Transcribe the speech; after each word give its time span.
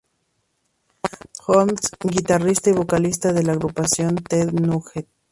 Holmes, 1.45 1.91
guitarrista 2.09 2.71
y 2.71 2.73
vocalista 2.73 3.33
de 3.33 3.43
la 3.43 3.51
agrupación 3.53 4.15
Ted 4.15 4.49
Nugent. 4.51 5.07